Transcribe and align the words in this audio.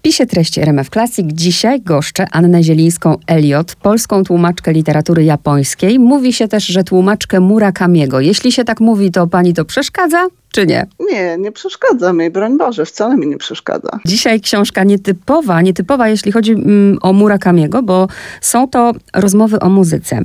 spisie 0.00 0.26
treści 0.26 0.60
RMF 0.60 0.90
Classic 0.90 1.26
dzisiaj 1.32 1.80
goszczę 1.80 2.26
Annę 2.32 2.62
Zielińską-Eliot, 2.62 3.74
polską 3.82 4.24
tłumaczkę 4.24 4.72
literatury 4.72 5.24
japońskiej. 5.24 5.98
Mówi 5.98 6.32
się 6.32 6.48
też, 6.48 6.66
że 6.66 6.84
tłumaczkę 6.84 7.40
Murakamiego. 7.40 8.20
Jeśli 8.20 8.52
się 8.52 8.64
tak 8.64 8.80
mówi, 8.80 9.10
to 9.10 9.26
pani 9.26 9.54
to 9.54 9.64
przeszkadza? 9.64 10.39
Czy 10.52 10.66
nie? 10.66 10.86
Nie, 11.12 11.38
nie 11.38 11.52
przeszkadza 11.52 12.12
mi, 12.12 12.30
broń 12.30 12.58
Boże, 12.58 12.86
wcale 12.86 13.16
mi 13.16 13.26
nie 13.26 13.38
przeszkadza. 13.38 13.90
Dzisiaj 14.04 14.40
książka 14.40 14.84
nietypowa, 14.84 15.62
nietypowa 15.62 16.08
jeśli 16.08 16.32
chodzi 16.32 16.52
mm, 16.52 16.98
o 17.02 17.12
Murakamiego, 17.12 17.82
bo 17.82 18.08
są 18.40 18.68
to 18.68 18.92
rozmowy 19.14 19.60
o 19.60 19.68
muzyce. 19.68 20.22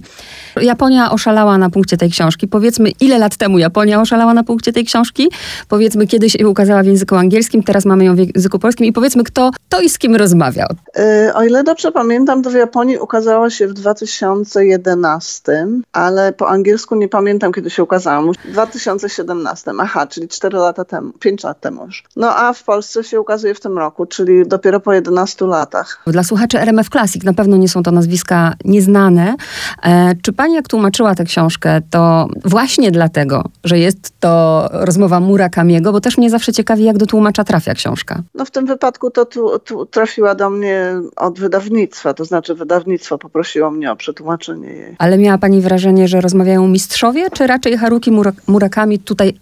Japonia 0.62 1.12
oszalała 1.12 1.58
na 1.58 1.70
punkcie 1.70 1.98
tej 1.98 2.10
książki. 2.10 2.48
Powiedzmy, 2.48 2.92
ile 3.00 3.18
lat 3.18 3.38
temu 3.38 3.58
Japonia 3.58 4.02
oszalała 4.02 4.34
na 4.34 4.44
punkcie 4.44 4.74
tej 4.74 4.86
książki? 4.86 5.30
Powiedzmy, 5.68 6.08
kiedyś 6.08 6.36
się 6.40 6.50
ukazała 6.50 6.84
w 6.84 6.86
języku 6.86 7.16
angielskim, 7.16 7.64
teraz 7.64 7.86
mamy 7.86 8.06
ją 8.06 8.16
w 8.16 8.20
języku 8.20 8.60
polskim 8.60 8.86
i 8.86 8.94
powiedzmy, 8.94 9.24
kto 9.24 9.52
to 9.70 9.82
i 9.82 9.90
z 9.90 9.98
kim 9.98 10.16
rozmawiał. 10.16 10.68
Yy, 10.96 11.34
o 11.34 11.44
ile 11.44 11.64
dobrze 11.64 11.92
pamiętam, 11.92 12.44
to 12.44 12.50
w 12.50 12.54
Japonii 12.54 12.98
ukazała 12.98 13.50
się 13.50 13.68
w 13.68 13.74
2011, 13.74 15.68
ale 15.94 16.34
po 16.34 16.50
angielsku 16.50 16.96
nie 16.96 17.08
pamiętam, 17.08 17.54
kiedy 17.54 17.70
się 17.70 17.84
ukazała. 17.84 18.32
W 18.46 18.52
2017, 18.52 19.72
aha, 19.80 20.08
czyli 20.16 20.28
4 20.28 20.58
lata 20.58 20.86
temu, 20.86 21.12
5 21.20 21.44
lat 21.44 21.60
temu 21.60 21.86
już. 21.86 22.04
No 22.16 22.36
a 22.36 22.54
w 22.54 22.64
Polsce 22.64 23.04
się 23.04 23.22
ukazuje 23.22 23.54
w 23.54 23.60
tym 23.60 23.78
roku, 23.78 24.06
czyli 24.06 24.48
dopiero 24.48 24.80
po 24.80 24.94
11 24.94 25.46
latach. 25.46 26.04
Dla 26.08 26.24
słuchaczy 26.24 26.60
RMF 26.60 26.90
Classic 26.90 27.24
na 27.24 27.34
pewno 27.34 27.58
nie 27.58 27.70
są 27.70 27.84
to 27.84 27.92
nazwiska 27.92 28.54
nieznane. 28.66 29.36
E, 29.84 30.16
czy 30.22 30.34
pani 30.34 30.54
jak 30.54 30.68
tłumaczyła 30.68 31.16
tę 31.16 31.24
książkę, 31.24 31.82
to 31.90 32.28
właśnie 32.46 32.92
dlatego, 32.92 33.44
że 33.64 33.80
jest 33.80 34.20
to 34.20 34.68
rozmowa 34.72 35.20
Murakamiego, 35.20 35.92
bo 35.92 36.02
też 36.02 36.18
mnie 36.18 36.30
zawsze 36.30 36.54
ciekawi, 36.54 36.84
jak 36.84 36.98
do 36.98 37.06
tłumacza 37.06 37.44
trafia 37.44 37.74
książka. 37.74 38.22
No 38.36 38.46
w 38.46 38.52
tym 38.52 38.66
wypadku 38.66 39.12
to 39.12 39.26
tu, 39.26 39.60
tu 39.60 39.86
trafiła 39.86 40.36
do 40.36 40.50
mnie 40.50 40.94
od 41.16 41.40
wydawnictwa, 41.40 42.14
to 42.14 42.26
znaczy 42.26 42.56
wydawnictwo 42.56 43.18
poprosiło 43.18 43.72
mnie 43.72 43.92
o 43.92 43.96
przetłumaczenie 43.96 44.70
jej. 44.70 44.96
Ale 45.00 45.18
miała 45.18 45.38
pani 45.38 45.62
wrażenie, 45.62 46.08
że 46.08 46.22
rozmawiają 46.22 46.68
mistrzowie, 46.68 47.30
czy 47.30 47.48
raczej 47.48 47.78
Haruki 47.78 48.12
Murakami 48.48 49.00
tutaj 49.00 49.40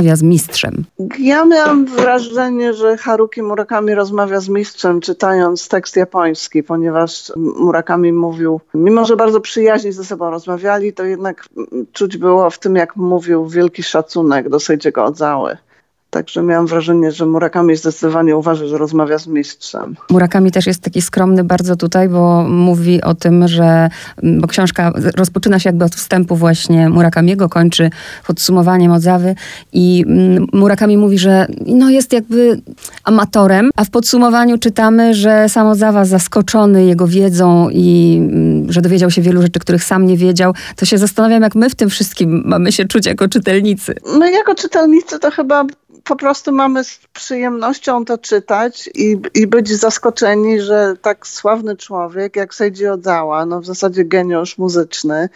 rozmawia 0.00 0.16
z 0.16 0.22
mistrzem? 0.22 0.84
Ja 1.18 1.44
miałam 1.44 1.86
wrażenie, 1.86 2.74
że 2.74 2.96
Haruki 2.96 3.42
Murakami 3.42 3.94
rozmawia 3.94 4.40
z 4.40 4.48
mistrzem, 4.48 5.00
czytając 5.00 5.68
tekst 5.68 5.96
japoński, 5.96 6.62
ponieważ 6.62 7.32
Murakami 7.36 8.12
mówił, 8.12 8.60
mimo 8.74 9.04
że 9.04 9.16
bardzo 9.16 9.40
przyjaźnie 9.40 9.92
ze 9.92 10.04
sobą 10.04 10.30
rozmawiali, 10.30 10.92
to 10.92 11.04
jednak 11.04 11.48
czuć 11.92 12.16
było 12.16 12.50
w 12.50 12.58
tym, 12.58 12.76
jak 12.76 12.96
mówił, 12.96 13.46
wielki 13.46 13.82
szacunek 13.82 14.48
do 14.48 14.60
Sejdziego 14.60 15.04
Odzały. 15.04 15.56
Także 16.10 16.42
miałam 16.42 16.66
wrażenie, 16.66 17.12
że 17.12 17.26
Murakami 17.26 17.76
zdecydowanie 17.76 18.36
uważa, 18.36 18.66
że 18.66 18.78
rozmawia 18.78 19.18
z 19.18 19.26
mistrzem. 19.26 19.96
Murakami 20.10 20.50
też 20.50 20.66
jest 20.66 20.82
taki 20.82 21.02
skromny 21.02 21.44
bardzo 21.44 21.76
tutaj, 21.76 22.08
bo 22.08 22.44
mówi 22.48 23.02
o 23.02 23.14
tym, 23.14 23.48
że 23.48 23.88
bo 24.22 24.48
książka 24.48 24.92
rozpoczyna 25.16 25.58
się 25.58 25.68
jakby 25.68 25.84
od 25.84 25.94
wstępu 25.94 26.36
właśnie 26.36 26.88
Murakamiego, 26.88 27.48
kończy 27.48 27.90
podsumowaniem 28.26 28.92
Odzawy 28.92 29.34
i 29.72 30.04
Murakami 30.52 30.96
mówi, 30.96 31.18
że 31.18 31.46
no 31.66 31.90
jest 31.90 32.12
jakby 32.12 32.60
amatorem, 33.04 33.70
a 33.76 33.84
w 33.84 33.90
podsumowaniu 33.90 34.58
czytamy, 34.58 35.14
że 35.14 35.48
sam 35.48 35.66
Odzawa 35.66 36.04
zaskoczony 36.04 36.84
jego 36.84 37.06
wiedzą 37.06 37.68
i 37.72 38.20
że 38.68 38.80
dowiedział 38.80 39.10
się 39.10 39.22
wielu 39.22 39.42
rzeczy, 39.42 39.60
których 39.60 39.84
sam 39.84 40.06
nie 40.06 40.16
wiedział, 40.16 40.54
to 40.76 40.86
się 40.86 40.98
zastanawiam, 40.98 41.42
jak 41.42 41.54
my 41.54 41.70
w 41.70 41.74
tym 41.74 41.90
wszystkim 41.90 42.42
mamy 42.44 42.72
się 42.72 42.84
czuć 42.84 43.06
jako 43.06 43.28
czytelnicy. 43.28 43.94
My 44.18 44.32
jako 44.32 44.54
czytelnicy 44.54 45.18
to 45.18 45.30
chyba 45.30 45.64
po 46.04 46.16
prostu 46.16 46.52
mamy 46.52 46.84
z 46.84 47.00
przyjemnością 47.12 48.04
to 48.04 48.18
czytać 48.18 48.90
i, 48.94 49.16
i 49.34 49.46
być 49.46 49.68
zaskoczeni, 49.68 50.60
że 50.60 50.94
tak 51.02 51.26
sławny 51.26 51.76
człowiek 51.76 52.36
jak 52.36 52.54
Seiji 52.54 52.86
Ozawa, 52.86 53.46
no 53.46 53.60
w 53.60 53.66
zasadzie 53.66 54.04
geniusz 54.04 54.58
muzyczny, 54.58 55.28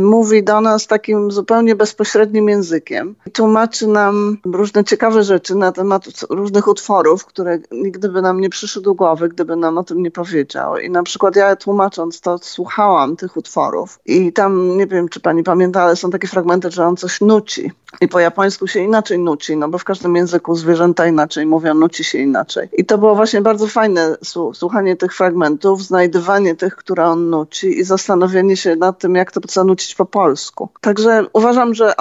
mówi 0.00 0.44
do 0.44 0.60
nas 0.60 0.86
takim 0.86 1.30
zupełnie 1.30 1.74
bezpośrednim 1.74 2.48
językiem. 2.48 3.14
Tłumaczy 3.32 3.86
nam 3.86 4.38
różne 4.44 4.84
ciekawe 4.84 5.22
rzeczy 5.22 5.54
na 5.54 5.72
temat 5.72 6.04
różnych 6.30 6.68
utworów, 6.68 7.26
które 7.26 7.58
nigdy 7.72 8.08
by 8.08 8.22
nam 8.22 8.40
nie 8.40 8.50
przyszły 8.50 8.82
do 8.82 8.94
głowy, 8.94 9.28
gdyby 9.28 9.56
nam 9.56 9.78
o 9.78 9.84
tym 9.84 10.02
nie 10.02 10.10
powiedział. 10.10 10.76
I 10.78 10.90
na 10.90 11.02
przykład 11.02 11.36
ja 11.36 11.56
tłumacząc 11.56 12.20
to 12.20 12.38
słuchałam 12.38 13.16
tych 13.16 13.36
utworów 13.36 13.98
i 14.06 14.32
tam, 14.32 14.76
nie 14.76 14.86
wiem 14.86 15.08
czy 15.08 15.20
pani 15.20 15.42
pamięta, 15.42 15.82
ale 15.82 15.96
są 15.96 16.10
takie 16.10 16.28
fragmenty, 16.28 16.70
że 16.70 16.86
on 16.86 16.96
coś 16.96 17.20
nuci. 17.20 17.72
I 18.00 18.08
po 18.08 18.20
japońsku 18.20 18.66
się 18.66 18.80
inaczej 18.80 19.18
nuci, 19.18 19.56
no 19.56 19.68
bo 19.68 19.78
w 19.78 19.84
każdym 19.84 20.16
języku 20.16 20.54
zwierzęta 20.54 21.06
inaczej 21.06 21.46
mówią, 21.46 21.74
nuci 21.74 22.04
się 22.04 22.18
inaczej. 22.18 22.68
I 22.72 22.84
to 22.84 22.98
było 22.98 23.14
właśnie 23.14 23.40
bardzo 23.40 23.66
fajne 23.66 24.16
słuchanie 24.54 24.96
tych 24.96 25.14
fragmentów, 25.14 25.82
znajdywanie 25.82 26.54
tych, 26.54 26.76
które 26.76 27.04
on 27.04 27.30
nuci 27.30 27.78
i 27.78 27.84
zastanowienie 27.84 28.56
się 28.56 28.76
nad 28.76 28.98
tym, 28.98 29.14
jak 29.14 29.32
to 29.32 29.40
zanucić 29.62 29.94
po 29.94 30.06
polsku. 30.06 30.68
Także 30.80 31.24
uważam, 31.32 31.74
że 31.74 31.92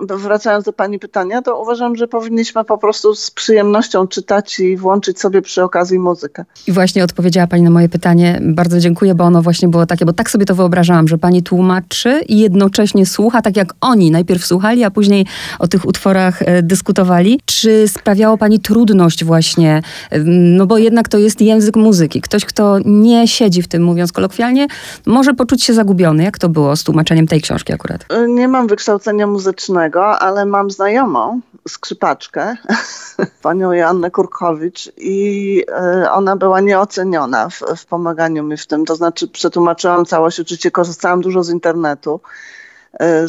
wracając 0.00 0.64
do 0.64 0.72
Pani 0.72 0.98
pytania, 0.98 1.42
to 1.42 1.62
uważam, 1.62 1.96
że 1.96 2.08
powinniśmy 2.08 2.64
po 2.64 2.78
prostu 2.78 3.14
z 3.14 3.30
przyjemnością 3.30 4.06
czytać 4.06 4.60
i 4.60 4.76
włączyć 4.76 5.20
sobie 5.20 5.42
przy 5.42 5.62
okazji 5.62 5.98
muzykę. 5.98 6.44
I 6.66 6.72
właśnie 6.72 7.04
odpowiedziała 7.04 7.46
Pani 7.46 7.62
na 7.62 7.70
moje 7.70 7.88
pytanie. 7.88 8.40
Bardzo 8.42 8.80
dziękuję, 8.80 9.14
bo 9.14 9.24
ono 9.24 9.42
właśnie 9.42 9.68
było 9.68 9.86
takie, 9.86 10.04
bo 10.04 10.12
tak 10.12 10.30
sobie 10.30 10.46
to 10.46 10.54
wyobrażałam, 10.54 11.08
że 11.08 11.18
Pani 11.18 11.42
tłumaczy 11.42 12.20
i 12.28 12.38
jednocześnie 12.38 13.06
słucha, 13.06 13.42
tak 13.42 13.56
jak 13.56 13.74
oni 13.80 14.10
najpierw 14.10 14.46
słuchali, 14.46 14.84
a 14.84 14.90
później 14.90 15.26
o 15.58 15.68
tych 15.68 15.86
utworach 15.86 16.42
e, 16.42 16.62
dyskutowali. 16.62 17.40
Czy 17.44 17.88
sprawiało 17.88 18.38
Pani 18.38 18.60
trudność 18.60 19.24
właśnie, 19.24 19.82
no 20.26 20.66
bo 20.66 20.78
jednak 20.78 21.08
to 21.08 21.18
jest 21.18 21.40
język 21.40 21.76
muzyki. 21.76 22.20
Ktoś, 22.20 22.44
kto 22.44 22.78
nie 22.84 23.28
siedzi 23.28 23.62
w 23.62 23.68
tym, 23.68 23.82
mówiąc 23.82 24.12
kolokwialnie, 24.12 24.66
może 25.06 25.34
poczuć 25.34 25.62
się 25.64 25.74
zagubiony. 25.74 26.22
Jak 26.22 26.38
to 26.38 26.48
było 26.48 26.76
z 26.76 26.84
tłumaczeniem? 26.84 27.07
Tłumaczeniem 27.08 27.26
tej 27.26 27.40
książki 27.40 27.72
akurat? 27.72 28.06
Nie 28.28 28.48
mam 28.48 28.66
wykształcenia 28.66 29.26
muzycznego, 29.26 30.18
ale 30.18 30.46
mam 30.46 30.70
znajomą, 30.70 31.40
skrzypaczkę, 31.68 32.56
panią 33.42 33.72
Joannę 33.72 34.10
Kurkowicz 34.10 34.92
i 34.96 35.64
e, 35.68 36.10
ona 36.12 36.36
była 36.36 36.60
nieoceniona 36.60 37.48
w, 37.48 37.60
w 37.76 37.86
pomaganiu 37.86 38.42
mi 38.42 38.56
w 38.56 38.66
tym. 38.66 38.84
To 38.84 38.96
znaczy 38.96 39.28
przetłumaczyłam 39.28 40.04
całość, 40.04 40.40
oczywiście 40.40 40.70
korzystałam 40.70 41.20
dużo 41.20 41.42
z 41.42 41.50
internetu 41.50 42.20
E, 42.20 42.57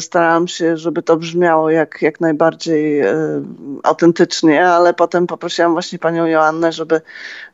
starałam 0.00 0.48
się, 0.48 0.76
żeby 0.76 1.02
to 1.02 1.16
brzmiało 1.16 1.70
jak, 1.70 2.02
jak 2.02 2.20
najbardziej 2.20 3.00
e, 3.00 3.14
autentycznie, 3.82 4.66
ale 4.66 4.94
potem 4.94 5.26
poprosiłam 5.26 5.72
właśnie 5.72 5.98
panią 5.98 6.26
Joannę, 6.26 6.72
żeby, 6.72 7.00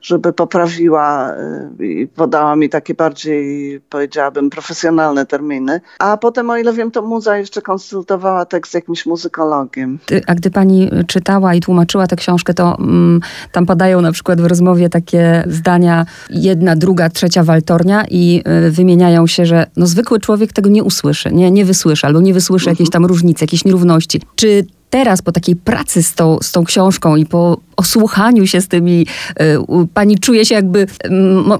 żeby 0.00 0.32
poprawiła 0.32 1.31
e, 1.31 1.84
i 1.84 2.06
podała 2.06 2.56
mi 2.56 2.69
takie 2.69 2.94
bardziej, 2.94 3.81
powiedziałabym, 3.91 4.50
profesjonalne 4.50 5.26
terminy. 5.26 5.81
A 5.99 6.16
potem, 6.16 6.50
o 6.50 6.56
ile 6.56 6.72
wiem, 6.72 6.91
to 6.91 7.03
muza 7.03 7.38
jeszcze 7.38 7.62
konsultowała 7.62 8.44
tekst 8.44 8.72
z 8.72 8.75
jakimś 8.75 9.06
muzykologiem. 9.06 9.99
A 10.26 10.34
gdy 10.34 10.50
pani 10.50 10.91
czytała 11.06 11.55
i 11.55 11.60
tłumaczyła 11.60 12.06
tę 12.06 12.16
książkę, 12.16 12.55
to 12.55 12.76
mm, 12.78 13.21
tam 13.53 13.66
padają 13.66 14.00
na 14.00 14.12
przykład 14.12 14.41
w 14.41 14.44
rozmowie 14.44 14.88
takie 14.88 15.44
zdania 15.47 16.06
jedna, 16.31 16.76
druga, 16.76 17.10
trzecia 17.10 17.44
waltornia 17.44 18.05
i 18.10 18.43
y, 18.66 18.71
wymieniają 18.71 19.26
się, 19.26 19.47
że 19.47 19.66
no, 19.76 19.87
zwykły 19.87 20.21
człowiek 20.21 20.53
tego 20.53 20.71
nie 20.71 20.84
usłyszy, 20.84 21.32
nie, 21.32 21.50
nie 21.50 21.65
wysłyszy 21.65 22.06
albo 22.06 22.21
nie 22.21 22.34
wysłyszę 22.34 22.71
jakiejś 22.71 22.91
tam 22.91 23.06
różnicy, 23.06 23.44
jakiejś 23.44 23.65
nierówności. 23.65 24.21
Czy 24.37 24.67
teraz 24.91 25.22
po 25.22 25.33
takiej 25.33 25.56
pracy 25.56 26.03
z 26.03 26.15
tą, 26.15 26.39
z 26.43 26.53
tą 26.53 26.65
książką 26.65 27.17
i 27.17 27.27
po 27.27 27.56
osłuchaniu 27.77 28.47
się 28.47 28.61
z 28.61 28.69
tymi, 28.69 29.06
y, 29.41 29.59
pani 29.94 30.19
czuje 30.19 30.44
się 30.44 30.55
jakby 30.55 30.78
y, 30.78 30.87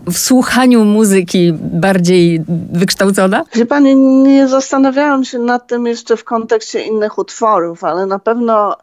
w 0.07 0.19
słuchaniu 0.19 0.85
muzyki 0.85 1.53
bardziej 1.61 2.45
wykształcona? 2.73 3.45
Wie 3.55 3.67
pani, 3.67 3.97
nie 3.97 4.49
zastanawiałam 4.49 5.25
się 5.25 5.39
nad 5.39 5.67
tym 5.67 5.87
jeszcze 5.87 6.17
w 6.17 6.25
kontekście 6.25 6.81
innych 6.81 7.19
utworów, 7.19 7.85
ale 7.85 8.07
na 8.07 8.19
pewno 8.19 8.77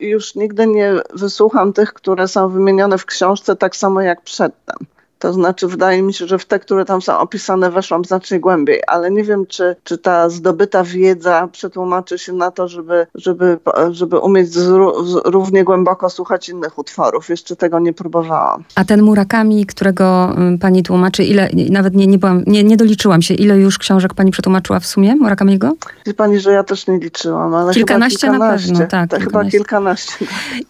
już 0.00 0.34
nigdy 0.34 0.66
nie 0.66 0.92
wysłucham 1.14 1.72
tych, 1.72 1.92
które 1.92 2.28
są 2.28 2.48
wymienione 2.48 2.98
w 2.98 3.06
książce 3.06 3.56
tak 3.56 3.76
samo 3.76 4.00
jak 4.00 4.22
przedtem. 4.22 4.76
To 5.18 5.32
znaczy, 5.32 5.66
wydaje 5.66 6.02
mi 6.02 6.14
się, 6.14 6.26
że 6.26 6.38
w 6.38 6.44
te, 6.44 6.58
które 6.58 6.84
tam 6.84 7.02
są 7.02 7.18
opisane, 7.18 7.70
weszłam 7.70 8.04
znacznie 8.04 8.40
głębiej, 8.40 8.82
ale 8.86 9.10
nie 9.10 9.24
wiem, 9.24 9.46
czy, 9.46 9.76
czy 9.84 9.98
ta 9.98 10.28
zdobyta 10.28 10.84
wiedza 10.84 11.48
przetłumaczy 11.52 12.18
się 12.18 12.32
na 12.32 12.50
to, 12.50 12.68
żeby, 12.68 13.06
żeby, 13.14 13.58
żeby 13.90 14.18
umieć 14.18 14.48
równie 15.24 15.64
głęboko 15.64 16.10
słuchać 16.10 16.48
innych 16.48 16.78
utworów. 16.78 17.28
Jeszcze 17.28 17.56
tego 17.56 17.78
nie 17.78 17.92
próbowałam. 17.92 18.64
A 18.74 18.84
ten 18.84 19.02
Murakami, 19.02 19.66
którego 19.66 20.34
mm, 20.36 20.58
pani 20.58 20.82
tłumaczy, 20.82 21.24
ile, 21.24 21.48
nawet 21.70 21.94
nie, 21.94 22.06
nie, 22.06 22.18
byłam, 22.18 22.42
nie, 22.46 22.64
nie 22.64 22.76
doliczyłam 22.76 23.22
się, 23.22 23.34
ile 23.34 23.58
już 23.58 23.78
książek 23.78 24.14
pani 24.14 24.30
przetłumaczyła 24.30 24.80
w 24.80 24.86
sumie 24.86 25.16
Murakamiego? 25.16 25.72
Wie 26.06 26.14
pani, 26.14 26.40
że 26.40 26.52
ja 26.52 26.64
też 26.64 26.86
nie 26.86 26.98
liczyłam, 26.98 27.54
ale 27.54 27.74
kilkanaście, 27.74 28.26
chyba 28.26 28.58
kilkanaście. 28.58 28.72
na 28.72 28.78
pewno, 28.78 28.90
tak. 28.90 29.10
Kilkanaście. 29.10 29.24
chyba 29.24 29.50
kilkanaście. 29.50 30.12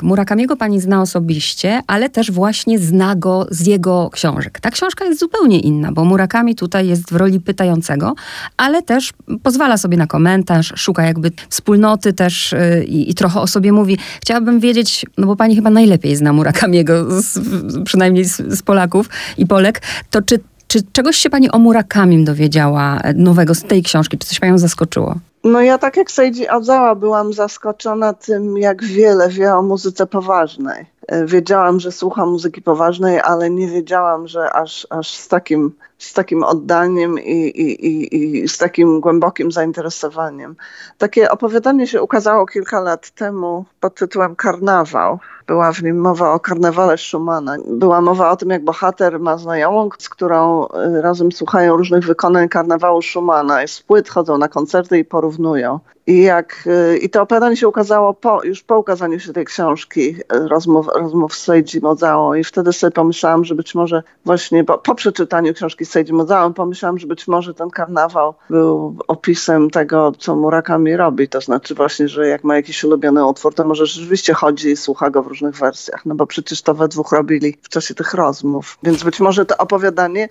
Murakamiego 0.02 0.56
pani 0.56 0.80
zna 0.80 1.02
osobiście, 1.02 1.82
ale 1.86 2.08
też 2.08 2.30
właśnie 2.30 2.78
zna 2.78 3.16
go 3.16 3.46
z 3.50 3.66
jego 3.66 4.10
książek 4.12 4.37
książek. 4.38 4.60
Ta 4.60 4.70
książka 4.70 5.04
jest 5.04 5.20
zupełnie 5.20 5.60
inna, 5.60 5.92
bo 5.92 6.04
Murakami 6.04 6.54
tutaj 6.54 6.88
jest 6.88 7.10
w 7.12 7.16
roli 7.16 7.40
pytającego, 7.40 8.14
ale 8.56 8.82
też 8.82 9.12
pozwala 9.42 9.76
sobie 9.76 9.96
na 9.96 10.06
komentarz, 10.06 10.72
szuka 10.76 11.02
jakby 11.02 11.30
wspólnoty 11.48 12.12
też 12.12 12.52
yy, 12.52 12.84
i, 12.84 13.14
trochę 13.14 13.40
o 13.40 13.46
sobie 13.46 13.72
mówi. 13.72 13.98
Chciałabym 14.22 14.60
wiedzieć, 14.60 15.06
no 15.18 15.26
bo 15.26 15.36
pani 15.36 15.56
chyba 15.56 15.70
najlepiej 15.70 16.16
zna 16.16 16.32
Murakamiego, 16.32 17.20
z, 17.22 17.38
przynajmniej 17.84 18.24
z, 18.24 18.36
z 18.36 18.62
Polaków 18.62 19.08
i 19.38 19.46
Polek, 19.46 19.82
to 20.10 20.22
czy 20.22 20.38
czy 20.68 20.78
czegoś 20.92 21.16
się 21.16 21.30
pani 21.30 21.50
o 21.50 21.58
Murakamim 21.58 22.24
dowiedziała 22.24 23.00
nowego 23.14 23.54
z 23.54 23.62
tej 23.62 23.82
książki? 23.82 24.18
Czy 24.18 24.28
coś 24.28 24.40
panią 24.40 24.58
zaskoczyło? 24.58 25.14
No 25.44 25.60
ja 25.60 25.78
tak 25.78 25.96
jak 25.96 26.10
Seiji 26.10 26.48
Ozawa 26.48 26.94
byłam 26.94 27.32
zaskoczona 27.32 28.12
tym, 28.12 28.58
jak 28.58 28.84
wiele 28.84 29.28
wie 29.28 29.54
o 29.54 29.62
muzyce 29.62 30.06
poważnej. 30.06 30.86
Wiedziałam, 31.24 31.80
że 31.80 31.92
słucha 31.92 32.26
muzyki 32.26 32.62
poważnej, 32.62 33.20
ale 33.20 33.50
nie 33.50 33.68
wiedziałam, 33.68 34.28
że 34.28 34.52
aż, 34.52 34.86
aż 34.90 35.14
z, 35.14 35.28
takim, 35.28 35.72
z 35.98 36.12
takim 36.12 36.42
oddaniem 36.42 37.18
i, 37.18 37.48
i, 37.48 37.86
i, 37.86 38.16
i 38.38 38.48
z 38.48 38.58
takim 38.58 39.00
głębokim 39.00 39.52
zainteresowaniem. 39.52 40.56
Takie 40.98 41.30
opowiadanie 41.30 41.86
się 41.86 42.02
ukazało 42.02 42.46
kilka 42.46 42.80
lat 42.80 43.10
temu 43.10 43.64
pod 43.80 43.94
tytułem 43.94 44.36
Karnawał 44.36 45.18
była 45.48 45.72
w 45.72 45.82
nim 45.82 46.00
mowa 46.00 46.32
o 46.32 46.40
karnawale 46.40 46.98
Schumana. 46.98 47.56
Była 47.66 48.00
mowa 48.00 48.30
o 48.30 48.36
tym, 48.36 48.50
jak 48.50 48.64
bohater 48.64 49.20
ma 49.20 49.38
znajomą, 49.38 49.88
z 49.98 50.08
którą 50.08 50.66
y, 50.66 51.02
razem 51.02 51.32
słuchają 51.32 51.76
różnych 51.76 52.04
wykonań 52.04 52.48
karnawału 52.48 53.02
Schumana. 53.02 53.66
Z 53.66 53.82
płyt 53.82 54.08
chodzą 54.08 54.38
na 54.38 54.48
koncerty 54.48 54.98
i 54.98 55.04
porównują. 55.04 55.80
I, 56.06 56.22
jak, 56.22 56.64
y, 56.66 56.98
I 56.98 57.10
to 57.10 57.22
opowiadanie 57.22 57.56
się 57.56 57.68
ukazało 57.68 58.14
po, 58.14 58.44
już 58.44 58.62
po 58.62 58.78
ukazaniu 58.78 59.20
się 59.20 59.32
tej 59.32 59.44
książki, 59.44 60.16
y, 60.16 60.48
rozmów, 60.48 60.86
rozmów 60.94 61.34
z 61.34 61.42
Seiji 61.42 61.80
Mozao. 61.82 62.34
I 62.34 62.44
wtedy 62.44 62.72
sobie 62.72 62.90
pomyślałam, 62.90 63.44
że 63.44 63.54
być 63.54 63.74
może 63.74 64.02
właśnie 64.24 64.64
po, 64.64 64.78
po 64.78 64.94
przeczytaniu 64.94 65.54
książki 65.54 65.84
Seiji 65.88 66.12
Mozao, 66.12 66.50
pomyślałam, 66.50 66.98
że 66.98 67.06
być 67.06 67.28
może 67.28 67.54
ten 67.54 67.70
karnawał 67.70 68.34
był 68.50 68.96
opisem 69.08 69.70
tego, 69.70 70.12
co 70.18 70.36
Murakami 70.36 70.96
robi. 70.96 71.28
To 71.28 71.40
znaczy 71.40 71.74
właśnie, 71.74 72.08
że 72.08 72.28
jak 72.28 72.44
ma 72.44 72.56
jakiś 72.56 72.84
ulubiony 72.84 73.26
utwór, 73.26 73.54
to 73.54 73.64
może 73.64 73.86
rzeczywiście 73.86 74.34
chodzi 74.34 74.68
i 74.68 74.76
słucha 74.76 75.10
go 75.10 75.22
w 75.22 75.26
różnych 75.26 75.56
wersjach. 75.56 76.06
No 76.06 76.14
bo 76.14 76.26
przecież 76.26 76.62
to 76.62 76.74
we 76.74 76.88
dwóch 76.88 77.12
robili 77.12 77.56
w 77.62 77.68
czasie 77.68 77.94
tych 77.94 78.14
rozmów. 78.14 78.78
Więc 78.82 79.04
być 79.04 79.20
może 79.20 79.46
to 79.46 79.56
opowiadanie 79.56 80.28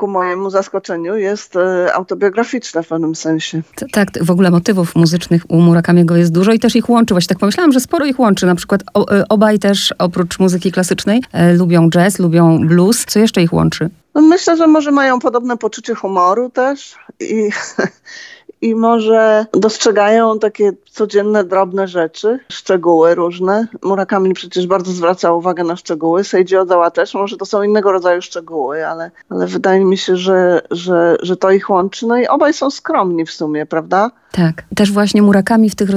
ku 0.00 0.08
mojemu 0.08 0.50
zaskoczeniu 0.50 1.16
jest 1.16 1.56
e, 1.56 1.94
autobiograficzne 1.94 2.82
w 2.82 2.88
pewnym 2.88 3.14
sensie. 3.14 3.62
Tak, 3.92 4.08
w 4.20 4.30
ogóle 4.30 4.50
motywów 4.50 4.96
muzycznych 4.96 5.42
u 5.48 5.60
Murakamiego 5.60 6.16
jest 6.16 6.32
dużo 6.32 6.52
i 6.52 6.58
też 6.58 6.76
ich 6.76 6.88
łączy. 6.90 7.14
Właśnie 7.14 7.28
tak 7.28 7.38
pomyślałam, 7.38 7.72
że 7.72 7.80
sporo 7.80 8.06
ich 8.06 8.20
łączy. 8.20 8.46
Na 8.46 8.54
przykład 8.54 8.82
e, 8.82 9.28
obaj 9.28 9.58
też 9.58 9.94
oprócz 9.98 10.38
muzyki 10.38 10.72
klasycznej 10.72 11.22
e, 11.32 11.52
lubią 11.52 11.90
jazz, 11.90 12.18
lubią 12.18 12.66
blues. 12.66 13.04
Co 13.04 13.18
jeszcze 13.18 13.42
ich 13.42 13.52
łączy? 13.52 13.90
No 14.14 14.22
myślę, 14.22 14.56
że 14.56 14.66
może 14.66 14.90
mają 14.90 15.18
podobne 15.18 15.56
poczucie 15.56 15.94
humoru 15.94 16.50
też 16.50 16.94
i 17.20 17.50
i 18.62 18.74
może 18.74 19.46
dostrzegają 19.52 20.38
takie 20.38 20.72
codzienne, 20.90 21.44
drobne 21.44 21.88
rzeczy, 21.88 22.38
szczegóły 22.52 23.14
różne. 23.14 23.66
Murakami 23.82 24.34
przecież 24.34 24.66
bardzo 24.66 24.92
zwraca 24.92 25.32
uwagę 25.32 25.64
na 25.64 25.76
szczegóły, 25.76 26.24
Seiji 26.24 26.56
Ozawa 26.56 26.90
też, 26.90 27.14
może 27.14 27.36
to 27.36 27.46
są 27.46 27.62
innego 27.62 27.92
rodzaju 27.92 28.22
szczegóły, 28.22 28.86
ale, 28.86 29.10
ale 29.30 29.46
wydaje 29.46 29.84
mi 29.84 29.98
się, 29.98 30.16
że, 30.16 30.62
że, 30.70 31.16
że 31.22 31.36
to 31.36 31.50
ich 31.50 31.70
łączy. 31.70 32.06
No 32.06 32.16
i 32.16 32.26
obaj 32.26 32.54
są 32.54 32.70
skromni 32.70 33.26
w 33.26 33.30
sumie, 33.30 33.66
prawda? 33.66 34.10
Tak. 34.32 34.64
Też 34.76 34.92
właśnie 34.92 35.22
Murakami 35.22 35.70
w 35.70 35.74
tych, 35.74 35.90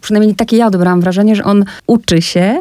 przynajmniej 0.00 0.34
takie 0.34 0.56
ja 0.56 0.66
odebrałam 0.66 1.00
wrażenie, 1.00 1.36
że 1.36 1.44
on 1.44 1.64
uczy 1.86 2.22
się, 2.22 2.58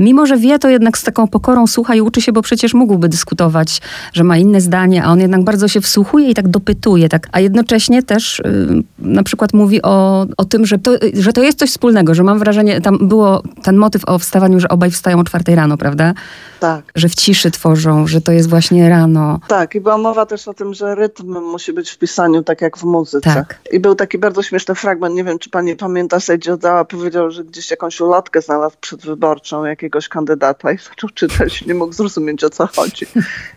mimo, 0.00 0.26
że 0.26 0.36
wie, 0.36 0.58
to 0.58 0.68
jednak 0.68 0.98
z 0.98 1.02
taką 1.02 1.28
pokorą 1.28 1.66
słucha 1.66 1.94
i 1.94 2.00
uczy 2.00 2.20
się, 2.20 2.32
bo 2.32 2.42
przecież 2.42 2.74
mógłby 2.74 3.08
dyskutować, 3.08 3.80
że 4.12 4.24
ma 4.24 4.36
inne 4.36 4.60
zdanie, 4.60 5.04
a 5.04 5.10
on 5.10 5.20
jednak 5.20 5.44
bardzo 5.44 5.68
się 5.68 5.80
wsłuchuje 5.80 6.30
i 6.30 6.34
tak 6.34 6.48
dopytuje, 6.48 7.08
tak, 7.08 7.28
a 7.32 7.40
jednocześnie 7.40 8.02
też 8.02 8.42
yy, 8.44 8.82
na 8.98 9.22
przykład 9.22 9.52
mówi 9.52 9.82
o, 9.82 10.26
o 10.36 10.44
tym, 10.44 10.66
że 10.66 10.78
to, 10.78 10.90
że 11.14 11.32
to 11.32 11.42
jest 11.42 11.58
coś 11.58 11.70
wspólnego, 11.70 12.14
że 12.14 12.22
mam 12.22 12.38
wrażenie, 12.38 12.80
tam 12.80 12.98
było 13.08 13.42
ten 13.62 13.76
motyw 13.76 14.04
o 14.04 14.18
wstawaniu, 14.18 14.60
że 14.60 14.68
obaj 14.68 14.90
wstają 14.90 15.20
o 15.20 15.24
czwartej 15.24 15.54
rano, 15.54 15.76
prawda? 15.76 16.14
Tak. 16.60 16.84
Że 16.94 17.08
w 17.08 17.14
ciszy 17.14 17.50
tworzą, 17.50 18.06
że 18.06 18.20
to 18.20 18.32
jest 18.32 18.48
właśnie 18.48 18.88
rano. 18.88 19.40
Tak, 19.48 19.74
i 19.74 19.80
była 19.80 19.98
mowa 19.98 20.26
też 20.26 20.48
o 20.48 20.54
tym, 20.54 20.74
że 20.74 20.94
rytm 20.94 21.40
musi 21.40 21.72
być 21.72 21.90
w 21.90 21.98
pisaniu 21.98 22.42
tak 22.42 22.60
jak 22.60 22.78
w 22.78 22.84
muzyce. 22.84 23.34
Tak. 23.34 23.58
I 23.72 23.80
był 23.80 23.94
taki 23.94 24.18
bardzo 24.18 24.42
śmieszny 24.42 24.74
fragment, 24.74 25.14
nie 25.14 25.24
wiem, 25.24 25.38
czy 25.38 25.50
pani 25.50 25.76
pamięta, 25.76 26.20
Seiji 26.20 26.50
Ozawa 26.50 26.84
powiedział, 26.84 27.30
że 27.30 27.44
gdzieś 27.44 27.70
jakąś 27.70 28.00
ulotkę 28.00 28.42
znalazł 28.42 28.76
przedwyborczą 28.80 29.64
jakiegoś 29.68 30.08
kandydata 30.08 30.72
i 30.72 30.78
zaczął 30.88 31.10
czytać, 31.10 31.66
nie 31.66 31.74
mógł 31.74 31.92
zrozumieć 31.92 32.44
o 32.44 32.50
co 32.50 32.66
chodzi. 32.66 33.06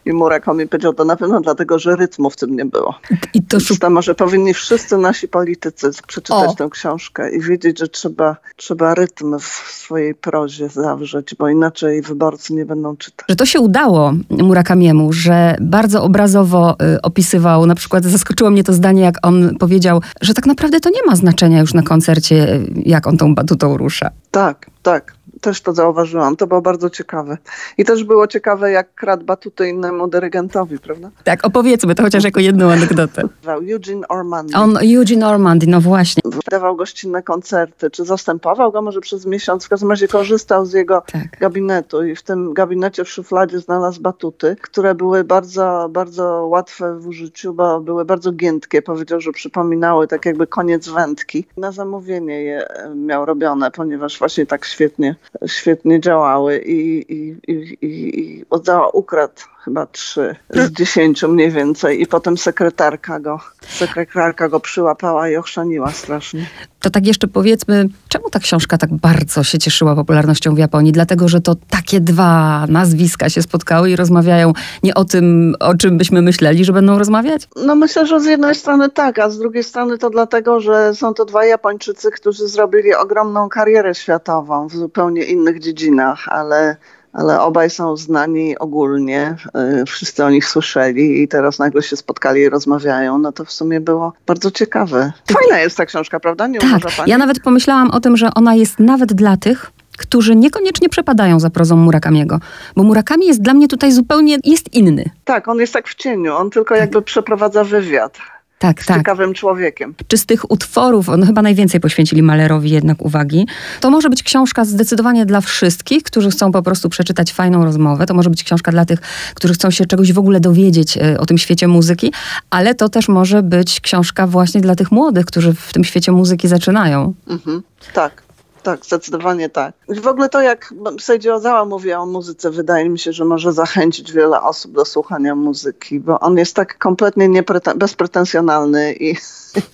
I 0.06 0.13
Murakami 0.13 0.67
powiedział 0.67 0.94
to 0.94 1.06
na 1.06 1.15
pewno 1.15 1.41
dlatego, 1.41 1.79
że 1.79 1.95
rytmu 1.95 2.29
w 2.29 2.35
tym 2.35 2.56
nie 2.56 2.65
było. 2.65 3.00
I 3.33 3.44
to 3.44 3.59
szuk... 3.59 3.89
może 3.89 4.15
powinni 4.15 4.53
wszyscy 4.53 4.97
nasi 4.97 5.27
politycy 5.27 5.89
przeczytać 6.07 6.50
o. 6.50 6.56
tę 6.56 6.67
książkę 6.71 7.31
i 7.31 7.41
wiedzieć, 7.41 7.79
że 7.79 7.88
trzeba, 7.88 8.35
trzeba 8.56 8.95
rytm 8.95 9.39
w 9.39 9.45
swojej 9.71 10.15
prozie 10.15 10.69
zawrzeć, 10.69 11.35
bo 11.35 11.50
inaczej 11.50 12.01
wyborcy 12.01 12.53
nie 12.53 12.65
będą 12.65 12.97
czytać. 12.97 13.25
Że 13.29 13.35
to 13.35 13.45
się 13.45 13.59
udało 13.59 14.13
Murakamiemu, 14.29 15.13
że 15.13 15.55
bardzo 15.62 16.03
obrazowo 16.03 16.77
y, 16.95 17.01
opisywał, 17.01 17.65
na 17.65 17.75
przykład 17.75 18.05
zaskoczyło 18.05 18.50
mnie 18.50 18.63
to 18.63 18.73
zdanie, 18.73 19.01
jak 19.01 19.15
on 19.21 19.55
powiedział, 19.59 20.01
że 20.21 20.33
tak 20.33 20.45
naprawdę 20.45 20.79
to 20.79 20.89
nie 20.89 21.03
ma 21.07 21.15
znaczenia 21.15 21.59
już 21.59 21.73
na 21.73 21.81
koncercie, 21.81 22.59
jak 22.75 23.07
on 23.07 23.17
tą 23.17 23.35
batutą 23.35 23.77
rusza. 23.77 24.09
Tak, 24.31 24.69
tak 24.83 25.19
też 25.41 25.62
to 25.62 25.74
zauważyłam. 25.74 26.36
To 26.36 26.47
było 26.47 26.62
bardzo 26.62 26.89
ciekawe. 26.89 27.38
I 27.77 27.86
też 27.86 28.03
było 28.03 28.27
ciekawe, 28.27 28.71
jak 28.71 28.94
kradł 28.94 29.25
batuty 29.25 29.69
innemu 29.69 30.07
dyrygentowi, 30.07 30.80
prawda? 30.80 31.09
Tak, 31.24 31.45
opowiedzmy 31.45 31.95
to 31.95 32.03
chociaż 32.03 32.24
jako 32.24 32.39
jedną 32.39 32.71
anegdotę. 32.71 33.21
Eugene 33.45 34.07
Ormandy. 34.07 34.56
On, 34.56 34.77
Eugene 34.77 35.27
Ormandy, 35.27 35.68
no 35.68 35.81
właśnie. 35.81 36.21
Dawał 36.51 36.75
gościnne 36.75 37.24
koncerty, 37.24 37.91
czy 37.91 38.06
zastępował 38.06 38.71
go 38.71 38.81
może 38.81 39.01
przez 39.01 39.25
miesiąc. 39.25 39.65
W 39.65 39.69
każdym 39.69 39.89
razie 39.89 40.07
korzystał 40.07 40.65
z 40.65 40.74
jego 40.74 41.03
tak. 41.12 41.39
gabinetu 41.39 42.03
i 42.03 42.15
w 42.15 42.24
tym 42.24 42.53
gabinecie 42.53 43.03
w 43.03 43.09
szufladzie 43.09 43.59
znalazł 43.59 44.01
batuty, 44.01 44.56
które 44.62 44.95
były 44.95 45.24
bardzo, 45.24 45.89
bardzo 45.91 46.45
łatwe 46.50 47.00
w 47.00 47.07
użyciu, 47.07 47.53
bo 47.53 47.80
były 47.80 48.06
bardzo 48.06 48.31
giętkie. 48.31 48.81
Powiedział, 48.81 49.21
że 49.21 49.31
przypominały 49.31 50.07
tak 50.07 50.25
jakby 50.25 50.47
koniec 50.47 50.89
wędki. 50.89 51.45
Na 51.57 51.71
zamówienie 51.71 52.44
je 52.44 52.68
miał 52.95 53.25
robione, 53.25 53.71
ponieważ 53.71 54.19
właśnie 54.19 54.45
tak 54.45 54.65
świetnie 54.65 55.15
świetnie 55.47 55.99
działały 55.99 56.57
i, 56.57 57.13
i, 57.13 57.37
i, 57.47 57.77
i 58.19 58.45
ukradł 58.93 59.41
chyba 59.63 59.85
trzy 59.85 60.35
z 60.49 60.71
dziesięciu 60.71 61.29
mniej 61.29 61.51
więcej 61.51 62.01
i 62.01 62.07
potem 62.07 62.37
sekretarka 62.37 63.19
go, 63.19 63.39
sekretarka 63.61 64.49
go 64.49 64.59
przyłapała 64.59 65.29
i 65.29 65.35
ochrzaniła 65.35 65.91
strasznie. 65.91 66.45
To 66.79 66.89
tak 66.89 67.07
jeszcze 67.07 67.27
powiedzmy, 67.27 67.89
czemu 68.07 68.29
ta 68.29 68.39
książka 68.39 68.77
tak 68.77 68.93
bardzo 68.93 69.43
się 69.43 69.57
cieszyła 69.57 69.95
popularnością 69.95 70.55
w 70.55 70.57
Japonii? 70.57 70.91
Dlatego, 70.91 71.27
że 71.27 71.41
to 71.41 71.55
takie 71.69 71.99
dwa 71.99 72.65
nazwiska 72.67 73.29
się 73.29 73.41
spotkały 73.41 73.91
i 73.91 73.95
rozmawiają 73.95 74.53
nie 74.83 74.93
o 74.93 75.05
tym, 75.05 75.55
o 75.59 75.75
czym 75.75 75.97
byśmy 75.97 76.21
myśleli, 76.21 76.65
że 76.65 76.74
będą 76.74 76.98
rozmawiać? 76.98 77.48
No 77.65 77.75
myślę, 77.75 78.05
że 78.05 78.19
z 78.19 78.25
jednej 78.25 78.55
strony 78.55 78.89
tak, 78.89 79.19
a 79.19 79.29
z 79.29 79.39
drugiej 79.39 79.63
strony 79.63 79.98
to 79.98 80.09
dlatego, 80.09 80.59
że 80.59 80.95
są 80.95 81.13
to 81.13 81.25
dwa 81.25 81.45
Japończycy, 81.45 82.12
którzy 82.12 82.48
zrobili 82.48 82.95
ogromną 82.95 83.50
karierę 83.50 83.95
światową 83.95 84.67
w 84.67 84.75
zupełnie 84.75 85.24
innych 85.24 85.59
dziedzinach, 85.59 86.27
ale 86.27 86.77
ale 87.13 87.42
obaj 87.42 87.70
są 87.70 87.98
znani 87.98 88.58
ogólnie, 88.58 89.36
y, 89.82 89.86
wszyscy 89.86 90.24
o 90.25 90.30
nich 90.30 90.46
słyszeli 90.46 91.22
i 91.22 91.28
teraz 91.28 91.60
nagle 91.60 91.82
się 91.82 91.98
spotkali 91.98 92.42
i 92.42 92.50
rozmawiają, 92.50 93.18
no 93.18 93.32
to 93.32 93.46
w 93.46 93.51
sumie 93.51 93.82
było 93.82 94.13
bardzo 94.28 94.51
ciekawe. 94.51 95.12
Fajna 95.32 95.60
jest 95.60 95.78
ta 95.78 95.86
książka, 95.86 96.20
prawda? 96.20 96.48
Nie 96.48 96.60
tak, 96.60 97.08
ja 97.08 97.18
nawet 97.18 97.39
pomyślałam 97.39 97.92
o 97.92 98.00
tym, 98.00 98.18
że 98.18 98.30
ona 98.36 98.56
jest 98.56 98.80
nawet 98.80 99.13
dla 99.13 99.38
tych, 99.38 99.72
którzy 99.98 100.36
niekoniecznie 100.36 100.89
przepadają 100.89 101.39
za 101.39 101.50
prozą 101.50 101.75
Murakamiego, 101.75 102.39
bo 102.75 102.84
Murakami 102.84 103.28
jest 103.28 103.42
dla 103.42 103.54
mnie 103.54 103.68
tutaj 103.68 103.92
zupełnie, 103.92 104.38
jest 104.44 104.74
inny. 104.74 105.10
Tak, 105.25 105.48
on 105.48 105.60
jest 105.60 105.74
tak 105.74 105.88
w 105.88 105.96
cieniu, 105.96 106.36
on 106.36 106.50
tylko 106.50 106.75
tak. 106.75 106.82
jakby 106.82 107.01
przeprowadza 107.01 107.63
wywiad 107.63 108.18
tak, 108.60 108.84
z 108.84 108.86
tak. 108.86 108.98
ciekawym 108.98 109.34
człowiekiem. 109.34 109.96
Czy 110.08 110.18
z 110.18 110.25
tych 110.25 110.51
utworów, 110.51 111.10
on 111.10 111.25
chyba 111.25 111.42
najwięcej 111.42 111.80
poświęcili 111.80 112.24
Malerowi 112.24 112.70
jednak 112.72 113.01
uwagi, 113.01 113.48
to 113.80 113.89
może 113.89 114.10
być 114.10 114.24
książka 114.24 114.66
zdecydowanie 114.66 115.25
dla 115.25 115.42
wszystkich, 115.42 116.04
którzy 116.04 116.30
chcą 116.30 116.51
po 116.51 116.62
prostu 116.62 116.89
przeczytać 116.89 117.34
fajną 117.34 117.66
rozmowę. 117.66 118.06
To 118.06 118.13
może 118.13 118.30
być 118.30 118.44
książka 118.44 118.72
dla 118.72 118.86
tych, 118.86 119.00
którzy 119.36 119.54
chcą 119.54 119.72
się 119.72 119.86
czegoś 119.86 120.13
w 120.13 120.20
ogóle 120.20 120.39
dowiedzieć 120.39 120.98
e, 120.98 121.20
o 121.20 121.25
tym 121.25 121.38
świecie 121.38 121.68
muzyki, 121.68 122.13
ale 122.50 122.75
to 122.75 122.89
też 122.89 123.08
może 123.08 123.44
być 123.44 123.82
książka 123.82 124.28
właśnie 124.28 124.62
dla 124.62 124.75
tych 124.75 124.92
młodych, 124.92 125.25
którzy 125.25 125.54
w 125.54 125.74
tym 125.74 125.84
świecie 125.84 126.12
muzyki 126.12 126.48
zaczynają. 126.48 127.13
Mhm, 127.28 127.63
tak. 127.94 128.28
Tak, 128.69 128.85
zdecydowanie 128.85 129.49
tak. 129.49 129.73
W 130.01 130.07
ogóle 130.07 130.29
to, 130.29 130.41
jak 130.41 130.73
Sejdzie 130.99 131.33
Ozawa 131.33 131.65
mówi 131.65 131.93
o 131.93 132.05
muzyce, 132.05 132.51
wydaje 132.51 132.89
mi 132.89 132.99
się, 132.99 133.13
że 133.13 133.25
może 133.25 133.53
zachęcić 133.53 134.11
wiele 134.11 134.41
osób 134.41 134.71
do 134.71 134.85
słuchania 134.85 135.35
muzyki, 135.35 135.99
bo 135.99 136.19
on 136.19 136.38
jest 136.38 136.55
tak 136.55 136.77
kompletnie 136.77 137.43
bezpretensjonalny 137.75 138.93
i, 138.93 139.15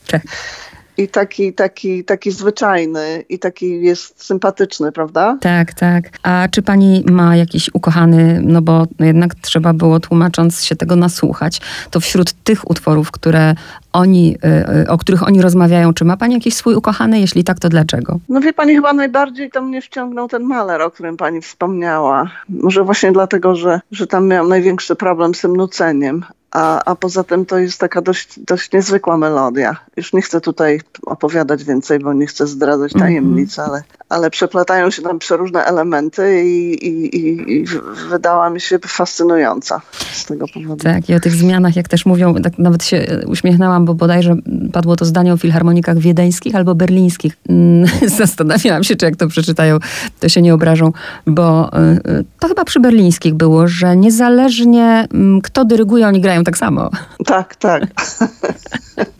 tak. 0.08 0.22
i 0.98 1.08
taki, 1.08 1.54
taki, 1.54 2.04
taki 2.04 2.32
zwyczajny 2.32 3.24
i 3.30 3.40
taki 3.40 3.82
jest 3.82 4.26
sympatyczny, 4.26 4.92
prawda? 4.92 5.38
Tak, 5.42 5.74
tak. 5.74 6.04
A 6.24 6.48
czy 6.52 6.62
pani 6.62 7.04
ma 7.08 7.36
jakiś 7.36 7.70
ukochany, 7.74 8.42
no 8.44 8.62
bo 8.62 8.86
jednak 9.00 9.36
trzeba 9.36 9.74
było 9.74 10.00
tłumacząc 10.00 10.64
się 10.64 10.76
tego 10.76 10.96
nasłuchać, 10.96 11.62
to 11.92 12.00
wśród 12.00 12.34
tych 12.34 12.70
utworów, 12.70 13.12
które 13.12 13.56
oni, 13.96 14.38
y, 14.46 14.82
y, 14.84 14.90
o 14.90 14.98
których 14.98 15.28
oni 15.28 15.42
rozmawiają, 15.42 15.94
czy 15.94 16.06
ma 16.06 16.18
pani 16.18 16.34
jakiś 16.34 16.56
swój 16.56 16.76
ukochany? 16.76 17.20
Jeśli 17.20 17.44
tak, 17.44 17.60
to 17.60 17.70
dlaczego? 17.70 18.20
No 18.30 18.42
wie 18.42 18.54
pani, 18.54 18.76
chyba 18.76 18.94
najbardziej 18.94 19.52
to 19.52 19.62
mnie 19.62 19.82
wciągnął 19.82 20.28
ten 20.28 20.44
maler, 20.44 20.82
o 20.82 20.92
którym 20.92 21.18
pani 21.18 21.42
wspomniała. 21.42 22.32
Może 22.50 22.84
właśnie 22.84 23.12
dlatego, 23.12 23.56
że, 23.56 23.82
że 23.92 24.08
tam 24.08 24.28
miałam 24.28 24.50
największy 24.50 24.96
problem 24.96 25.36
z 25.36 25.42
tym 25.42 25.56
nuceniem. 25.56 26.26
A, 26.52 26.84
a 26.86 26.96
poza 26.96 27.24
tym 27.24 27.46
to 27.46 27.58
jest 27.58 27.80
taka 27.80 28.02
dość, 28.02 28.40
dość 28.40 28.72
niezwykła 28.72 29.18
melodia. 29.18 29.76
Już 29.98 30.14
nie 30.14 30.22
chcę 30.22 30.42
tutaj 30.42 30.82
opowiadać 31.06 31.64
więcej, 31.64 32.00
bo 32.00 32.14
nie 32.14 32.28
chcę 32.28 32.48
zdradzać 32.48 32.94
mhm. 32.94 33.12
tajemnic, 33.12 33.60
ale, 33.60 33.84
ale 34.10 34.30
przeplatają 34.30 34.92
się 34.92 35.02
tam 35.02 35.20
przeróżne 35.20 35.66
elementy 35.66 36.44
i, 36.46 36.88
i, 36.88 37.16
i, 37.16 37.54
i 37.54 37.66
wydała 38.10 38.50
mi 38.50 38.62
się 38.62 38.80
fascynująca 38.88 39.82
z 40.12 40.26
tego 40.26 40.46
powodu. 40.54 40.84
Tak, 40.84 41.10
i 41.10 41.14
o 41.14 41.20
tych 41.20 41.34
zmianach, 41.34 41.76
jak 41.76 41.88
też 41.88 42.06
mówią, 42.06 42.36
tak 42.36 42.60
nawet 42.60 42.84
się 42.84 43.22
uśmiechnęłam, 43.28 43.86
bo 43.86 43.94
bodajże 43.94 44.36
padło 44.74 44.96
to 44.96 45.06
zdanie 45.06 45.34
o 45.34 45.38
filharmonikach 45.38 45.98
wiedeńskich 45.98 46.56
albo 46.56 46.76
berlińskich. 46.76 47.38
Mm, 47.50 47.90
zastanawiałam 48.20 48.84
się, 48.84 48.96
czy 48.96 49.06
jak 49.06 49.16
to 49.16 49.28
przeczytają, 49.28 49.78
to 50.20 50.30
się 50.30 50.42
nie 50.42 50.54
obrażą, 50.54 50.92
bo 51.28 51.72
y, 51.78 52.12
y, 52.12 52.26
to 52.40 52.48
chyba 52.48 52.66
przy 52.66 52.80
berlińskich 52.80 53.34
było, 53.34 53.68
że 53.68 53.98
niezależnie 53.98 55.08
mm, 55.14 55.42
kto 55.42 55.66
dyryguje, 55.66 56.08
oni 56.08 56.22
grają 56.22 56.44
tak 56.44 56.58
samo. 56.58 56.90
Tak, 57.26 57.56
tak. 57.56 57.84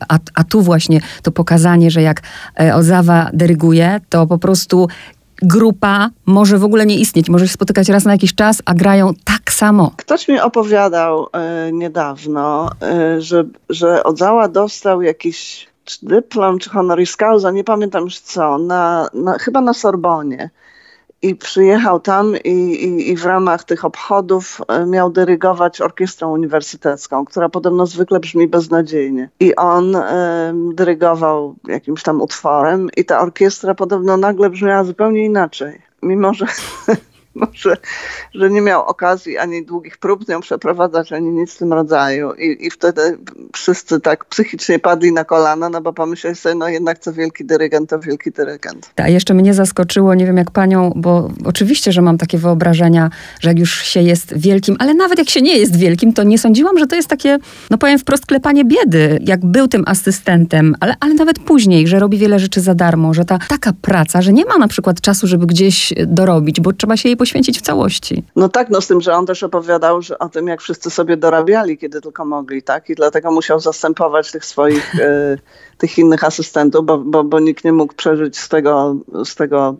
A, 0.08 0.18
a 0.34 0.44
tu 0.44 0.62
właśnie 0.62 1.00
to 1.22 1.32
pokazanie, 1.32 1.90
że 1.90 2.02
jak 2.02 2.22
e, 2.60 2.74
Ozawa 2.74 3.30
dyryguje, 3.32 4.00
to 4.08 4.26
po 4.26 4.38
prostu 4.38 4.75
grupa 5.42 6.10
może 6.26 6.58
w 6.58 6.64
ogóle 6.64 6.86
nie 6.86 6.98
istnieć, 6.98 7.28
może 7.28 7.46
się 7.48 7.54
spotykać 7.54 7.88
raz 7.88 8.04
na 8.04 8.12
jakiś 8.12 8.34
czas, 8.34 8.62
a 8.64 8.74
grają 8.74 9.12
tak 9.24 9.52
samo. 9.52 9.92
Ktoś 9.96 10.28
mi 10.28 10.40
opowiadał 10.40 11.26
y, 11.68 11.72
niedawno, 11.72 12.70
y, 13.16 13.22
że, 13.22 13.44
że 13.68 14.04
Ozawa 14.04 14.48
dostał 14.48 15.02
jakiś 15.02 15.66
czy 15.84 16.06
dyplom, 16.06 16.58
czy 16.58 16.70
honoris 16.70 17.16
causa, 17.16 17.50
nie 17.50 17.64
pamiętam 17.64 18.04
już 18.04 18.18
co, 18.18 18.58
na, 18.58 19.08
na, 19.14 19.38
chyba 19.38 19.60
na 19.60 19.74
Sorbonie 19.74 20.50
i 21.22 21.34
przyjechał 21.34 22.00
tam 22.00 22.36
i, 22.44 22.50
i, 22.50 23.10
i, 23.10 23.16
w 23.16 23.24
ramach 23.24 23.64
tych 23.64 23.84
obchodów 23.84 24.60
e, 24.68 24.86
miał 24.86 25.10
dyrygować 25.10 25.80
orkiestrą 25.80 26.32
uniwersytecką, 26.32 27.24
która 27.24 27.48
podobno 27.48 27.86
zwykle 27.86 28.20
brzmi 28.20 28.48
beznadziejnie. 28.48 29.28
I 29.40 29.56
on 29.56 29.96
y, 29.96 30.00
dyrygował 30.74 31.54
jakimś 31.68 32.02
tam 32.02 32.22
utworem 32.22 32.88
i 32.96 33.04
ta 33.04 33.20
orkiestra 33.20 33.74
podobno 33.74 34.16
nagle 34.16 34.50
brzmiała 34.50 34.84
zupełnie 34.84 35.24
inaczej. 35.24 35.82
Mimo, 36.02 36.34
że 36.34 36.46
może, 37.46 37.76
że 38.34 38.50
nie 38.50 38.60
miał 38.60 38.84
okazji 38.84 39.38
ani 39.38 39.64
długich 39.64 39.98
prób 39.98 40.24
z 40.24 40.28
nią 40.28 40.40
przeprowadzać, 40.40 41.12
ani 41.12 41.30
nic 41.30 41.54
w 41.54 41.58
tym 41.58 41.72
rodzaju. 41.72 42.32
I, 42.32 42.66
I 42.66 42.70
wtedy 42.70 43.18
wszyscy 43.52 44.00
tak 44.00 44.24
psychicznie 44.24 44.78
padli 44.78 45.12
na 45.12 45.24
kolana, 45.24 45.68
no 45.68 45.80
bo 45.80 45.92
pomyśleli 45.92 46.36
sobie, 46.36 46.54
no 46.54 46.68
jednak 46.68 46.98
co 46.98 47.12
wielki 47.12 47.44
dyrygent, 47.44 47.90
to 47.90 47.98
wielki 47.98 48.30
dyrygent. 48.30 48.90
A 48.96 49.08
jeszcze 49.08 49.34
mnie 49.34 49.54
zaskoczyło, 49.54 50.14
nie 50.14 50.26
wiem 50.26 50.36
jak 50.36 50.50
panią, 50.50 50.92
bo 50.96 51.30
oczywiście, 51.44 51.92
że 51.92 52.02
mam 52.02 52.18
takie 52.18 52.38
wyobrażenia, 52.38 53.10
że 53.40 53.48
jak 53.48 53.58
już 53.58 53.82
się 53.82 54.02
jest 54.02 54.38
wielkim, 54.38 54.76
ale 54.78 54.94
nawet 54.94 55.18
jak 55.18 55.30
się 55.30 55.42
nie 55.42 55.58
jest 55.58 55.76
wielkim, 55.76 56.12
to 56.12 56.22
nie 56.22 56.38
sądziłam, 56.38 56.78
że 56.78 56.86
to 56.86 56.96
jest 56.96 57.08
takie, 57.08 57.38
no 57.70 57.78
powiem 57.78 57.98
wprost, 57.98 58.26
klepanie 58.26 58.64
biedy. 58.64 59.18
Jak 59.20 59.46
był 59.46 59.68
tym 59.68 59.84
asystentem, 59.86 60.74
ale, 60.80 60.94
ale 61.00 61.14
nawet 61.14 61.38
później, 61.38 61.88
że 61.88 61.98
robi 61.98 62.18
wiele 62.18 62.38
rzeczy 62.38 62.60
za 62.60 62.74
darmo, 62.74 63.14
że 63.14 63.24
ta 63.24 63.38
taka 63.48 63.72
praca, 63.72 64.22
że 64.22 64.32
nie 64.32 64.44
ma 64.44 64.58
na 64.58 64.68
przykład 64.68 65.00
czasu, 65.00 65.26
żeby 65.26 65.46
gdzieś 65.46 65.92
dorobić, 66.06 66.60
bo 66.60 66.72
trzeba 66.72 66.96
się 66.96 67.08
jej 67.08 67.16
poświęcić 67.16 67.25
w 67.32 67.62
całości. 67.62 68.24
No 68.36 68.48
tak, 68.48 68.70
no 68.70 68.80
z 68.80 68.86
tym, 68.86 69.00
że 69.00 69.14
on 69.14 69.26
też 69.26 69.42
opowiadał 69.42 69.96
że 70.02 70.18
o 70.18 70.28
tym, 70.28 70.46
jak 70.46 70.60
wszyscy 70.60 70.90
sobie 70.90 71.16
dorabiali, 71.16 71.78
kiedy 71.78 72.00
tylko 72.00 72.24
mogli, 72.24 72.62
tak? 72.62 72.90
I 72.90 72.94
dlatego 72.94 73.30
musiał 73.30 73.60
zastępować 73.60 74.32
tych 74.32 74.44
swoich, 74.44 74.94
y, 74.94 75.38
tych 75.78 75.98
innych 75.98 76.24
asystentów, 76.24 76.86
bo, 76.86 76.98
bo, 76.98 77.24
bo 77.24 77.40
nikt 77.40 77.64
nie 77.64 77.72
mógł 77.72 77.94
przeżyć 77.94 78.38
z 78.38 78.48
tego, 78.48 78.96
z 79.24 79.34
tego 79.34 79.76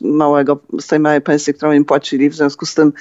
małego, 0.00 0.58
z 0.80 0.86
tej 0.86 0.98
małej 0.98 1.20
pensji, 1.20 1.54
którą 1.54 1.72
im 1.72 1.84
płacili. 1.84 2.30
W 2.30 2.34
związku 2.34 2.66
z 2.66 2.74
tym 2.74 2.92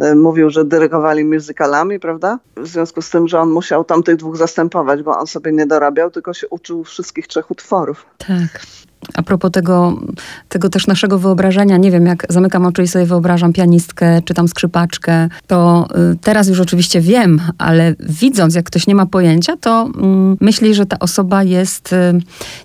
y, 0.00 0.14
mówił, 0.14 0.50
że 0.50 0.64
dyrygowali 0.64 1.24
muzykalami, 1.24 2.00
prawda? 2.00 2.38
W 2.56 2.66
związku 2.66 3.02
z 3.02 3.10
tym, 3.10 3.28
że 3.28 3.40
on 3.40 3.50
musiał 3.50 3.84
tam 3.84 4.02
tych 4.02 4.16
dwóch 4.16 4.36
zastępować, 4.36 5.02
bo 5.02 5.18
on 5.18 5.26
sobie 5.26 5.52
nie 5.52 5.66
dorabiał, 5.66 6.10
tylko 6.10 6.34
się 6.34 6.48
uczył 6.48 6.84
wszystkich 6.84 7.26
trzech 7.26 7.50
utworów. 7.50 8.06
Tak. 8.18 8.66
A 9.14 9.22
propos 9.22 9.50
tego, 9.50 10.00
tego 10.48 10.68
też 10.68 10.86
naszego 10.86 11.18
wyobrażenia, 11.18 11.76
nie 11.76 11.90
wiem, 11.90 12.06
jak 12.06 12.26
zamykam 12.28 12.66
oczy 12.66 12.82
i 12.82 12.88
sobie 12.88 13.06
wyobrażam 13.06 13.52
pianistkę 13.52 14.22
czy 14.22 14.34
tam 14.34 14.48
skrzypaczkę, 14.48 15.28
to 15.46 15.88
y, 16.12 16.18
teraz 16.18 16.48
już 16.48 16.60
oczywiście 16.60 17.00
wiem, 17.00 17.40
ale 17.58 17.94
widząc, 18.00 18.54
jak 18.54 18.64
ktoś 18.64 18.86
nie 18.86 18.94
ma 18.94 19.06
pojęcia, 19.06 19.56
to 19.56 19.90
mm, 19.96 20.36
myśli, 20.40 20.74
że 20.74 20.86
ta 20.86 20.98
osoba 20.98 21.42
jest, 21.42 21.92
y, 21.92 21.96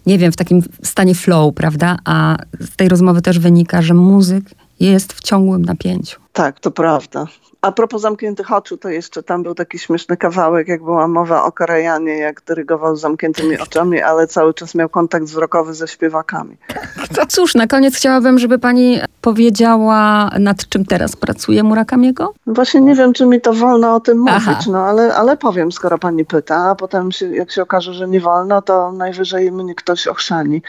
nie 0.05 0.17
wiem, 0.17 0.31
w 0.31 0.35
takim 0.35 0.61
stanie 0.83 1.15
flow, 1.15 1.53
prawda? 1.53 1.97
A 2.05 2.37
z 2.59 2.75
tej 2.75 2.89
rozmowy 2.89 3.21
też 3.21 3.39
wynika, 3.39 3.81
że 3.81 3.93
muzyk 3.93 4.43
jest 4.79 5.13
w 5.13 5.23
ciągłym 5.23 5.65
napięciu. 5.65 6.26
Tak, 6.37 6.59
to 6.59 6.71
prawda. 6.71 7.25
A 7.61 7.71
propos 7.71 8.01
zamkniętych 8.01 8.51
oczu, 8.53 8.77
to 8.77 8.89
jeszcze 8.89 9.23
tam 9.23 9.43
był 9.43 9.55
taki 9.55 9.79
śmieszny 9.79 10.17
kawałek, 10.17 10.67
jak 10.67 10.83
była 10.83 11.07
mowa 11.07 11.43
o 11.43 11.51
Karajanie, 11.51 12.17
jak 12.17 12.41
dyrygował 12.41 12.95
z 12.95 13.01
zamkniętymi 13.01 13.59
oczami, 13.59 14.01
ale 14.01 14.27
cały 14.27 14.53
czas 14.53 14.75
miał 14.75 14.89
kontakt 14.89 15.25
wzrokowy 15.25 15.73
ze 15.73 15.87
śpiewakami. 15.87 16.57
Cóż, 17.27 17.55
na 17.55 17.67
koniec 17.67 17.95
chciałabym, 17.95 18.39
żeby 18.39 18.59
pani 18.59 18.99
powiedziała, 19.21 20.29
nad 20.39 20.69
czym 20.69 20.85
teraz 20.85 21.15
pracuje 21.15 21.63
Murakamiego? 21.63 22.33
Właśnie 22.47 22.81
nie 22.81 22.95
wiem, 22.95 23.13
czy 23.13 23.25
mi 23.25 23.41
to 23.41 23.53
wolno 23.53 23.95
o 23.95 23.99
tym 23.99 24.17
mówić, 24.17 24.35
Aha. 24.35 24.61
no 24.71 24.79
ale, 24.79 25.15
ale 25.15 25.37
powiem, 25.37 25.71
skoro 25.71 25.97
pani 25.97 26.25
pyta, 26.25 26.55
a 26.55 26.75
potem 26.75 27.11
się, 27.11 27.35
jak 27.35 27.51
się 27.51 27.61
okaże, 27.61 27.93
że 27.93 28.07
nie 28.07 28.19
wolno, 28.19 28.61
to 28.61 28.91
najwyżej 28.91 29.51
mnie 29.51 29.75
ktoś 29.75 30.07
ochrzani. 30.07 30.61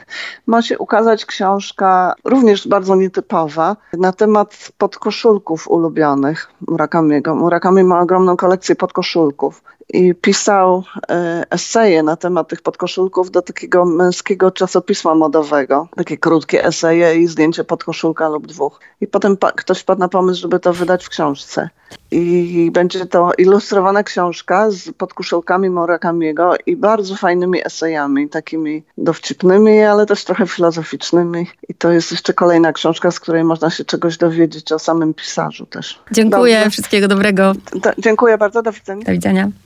Ma 0.47 0.61
się 0.61 0.77
ukazać 0.77 1.25
książka, 1.25 2.15
również 2.25 2.67
bardzo 2.67 2.95
nietypowa, 2.95 3.75
na 3.93 4.11
temat 4.11 4.71
podkoszulków 4.77 5.58
ulubionych 5.67 6.47
Murakamiego. 6.67 7.35
Murakami 7.35 7.83
ma 7.83 8.01
ogromną 8.01 8.37
kolekcję 8.37 8.75
podkoszulków 8.75 9.63
i 9.93 10.15
pisał 10.15 10.83
e, 11.09 11.43
eseje 11.49 12.03
na 12.03 12.15
temat 12.15 12.47
tych 12.47 12.61
podkoszulków 12.61 13.31
do 13.31 13.41
takiego 13.41 13.85
męskiego 13.85 14.51
czasopisma 14.51 15.15
modowego. 15.15 15.87
Takie 15.95 16.17
krótkie 16.17 16.65
eseje 16.65 17.15
i 17.15 17.27
zdjęcie 17.27 17.63
podkoszulka 17.63 18.29
lub 18.29 18.47
dwóch. 18.47 18.79
I 19.01 19.07
potem 19.07 19.37
ktoś 19.55 19.79
wpadł 19.79 19.99
na 19.99 20.07
pomysł, 20.07 20.41
żeby 20.41 20.59
to 20.59 20.73
wydać 20.73 21.05
w 21.05 21.09
książce. 21.09 21.69
I 22.11 22.69
będzie 22.73 23.05
to 23.05 23.31
ilustrowana 23.37 24.03
książka 24.03 24.71
z 24.71 24.91
podkoszulkami 24.91 25.69
Murakamiego 25.69 26.53
i 26.65 26.75
bardzo 26.75 27.15
fajnymi 27.15 27.65
esejami, 27.65 28.29
takimi 28.29 28.83
dowcipnymi, 28.97 29.81
ale 29.81 30.05
też 30.05 30.23
trochę 30.23 30.47
filozoficznymi. 30.47 31.47
I 31.69 31.73
to 31.73 31.91
jest 31.91 32.11
jeszcze 32.11 32.33
kolejna 32.33 32.73
książka, 32.73 33.11
z 33.11 33.19
której 33.19 33.43
można 33.43 33.69
się 33.69 33.85
czegoś 33.85 34.17
dowiedzieć 34.17 34.71
o 34.71 34.79
samym 34.79 35.13
pisarzu 35.13 35.65
też. 35.65 35.99
Dziękuję, 36.11 36.55
Dobrze. 36.55 36.69
wszystkiego 36.69 37.07
dobrego. 37.07 37.53
Do, 37.73 37.91
dziękuję 37.97 38.37
bardzo, 38.37 38.61
do 38.61 38.71
widzenia. 38.71 39.05
Do 39.05 39.11
widzenia. 39.11 39.49